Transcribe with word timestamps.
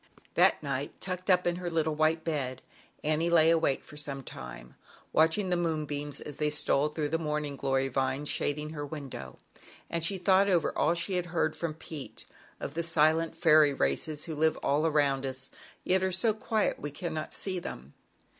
That 0.33 0.63
night, 0.63 0.99
tucked 0.99 1.29
up 1.29 1.45
in 1.45 1.57
her 1.57 1.69
little 1.69 1.93
white 1.93 2.23
bed, 2.23 2.63
Annie 3.03 3.29
lay 3.29 3.51
awake 3.51 3.83
for 3.83 3.95
a 3.97 4.09
long 4.09 4.23
time, 4.23 4.73
watching 5.13 5.49
the 5.51 5.55
moonbeams 5.55 6.19
as 6.19 6.37
they 6.37 6.49
stole 6.49 6.87
through 6.87 7.09
the 7.09 7.19
morning 7.19 7.55
glory 7.55 7.87
vines 7.87 8.27
shading 8.27 8.71
her 8.71 8.83
window, 8.83 9.37
and 9.91 10.03
she 10.03 10.17
thought 10.17 10.49
over 10.49 10.75
all 10.75 10.95
she 10.95 11.17
had 11.17 11.27
heard 11.27 11.55
from 11.55 11.75
Pete, 11.75 12.25
of 12.59 12.73
the 12.73 12.81
silent 12.81 13.37
fairy 13.37 13.75
races 13.75 14.23
who 14.25 14.33
live 14.35 14.57
all 14.63 14.87
around 14.87 15.23
us, 15.23 15.51
yet 15.83 16.01
are 16.01 16.11
so 16.11 16.33
quiet 16.33 16.77
that 16.77 16.81
we 16.81 16.89
cannot 16.89 17.31
see 17.31 17.59
them. 17.59 17.93